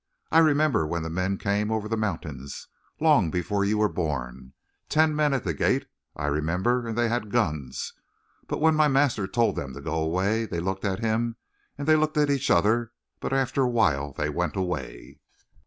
I 0.31 0.39
remember 0.39 0.87
when 0.87 1.03
the 1.03 1.11
men 1.11 1.37
came 1.37 1.69
over 1.71 1.87
the 1.87 1.95
mountains 1.95 2.67
long 2.99 3.29
before 3.29 3.63
you 3.63 3.77
were 3.77 3.87
born. 3.87 4.53
Ten 4.89 5.15
men 5.15 5.31
at 5.31 5.43
the 5.43 5.53
gate, 5.53 5.85
I 6.15 6.25
remember, 6.25 6.87
and 6.87 6.97
they 6.97 7.07
had 7.07 7.29
guns. 7.29 7.93
But 8.47 8.59
when 8.61 8.73
my 8.73 8.87
master 8.87 9.27
told 9.27 9.55
them 9.57 9.75
to 9.75 9.79
go 9.81 9.93
away 9.93 10.45
they 10.47 10.59
looked 10.59 10.85
at 10.85 11.01
him 11.01 11.35
and 11.77 11.87
they 11.87 11.95
looked 11.95 12.17
at 12.17 12.31
each 12.31 12.49
other, 12.49 12.93
but 13.19 13.31
after 13.31 13.61
a 13.61 13.69
while 13.69 14.11
they 14.11 14.27
went 14.31 14.55
away." 14.55 15.19